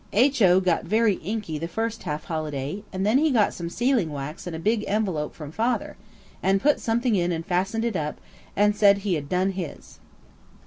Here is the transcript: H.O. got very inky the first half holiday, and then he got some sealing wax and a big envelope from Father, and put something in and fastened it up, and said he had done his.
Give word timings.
H.O. 0.13 0.59
got 0.59 0.83
very 0.85 1.17
inky 1.17 1.59
the 1.59 1.67
first 1.67 2.01
half 2.01 2.23
holiday, 2.23 2.81
and 2.91 3.05
then 3.05 3.19
he 3.19 3.29
got 3.29 3.53
some 3.53 3.69
sealing 3.69 4.09
wax 4.09 4.47
and 4.47 4.55
a 4.55 4.59
big 4.59 4.83
envelope 4.87 5.35
from 5.35 5.51
Father, 5.51 5.95
and 6.41 6.59
put 6.59 6.79
something 6.79 7.15
in 7.15 7.31
and 7.31 7.45
fastened 7.45 7.85
it 7.85 7.95
up, 7.95 8.19
and 8.55 8.75
said 8.75 8.97
he 8.97 9.13
had 9.13 9.29
done 9.29 9.51
his. 9.51 9.99